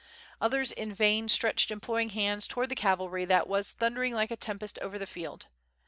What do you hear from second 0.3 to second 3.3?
Others in vain stretched imploring hands towards the cavalry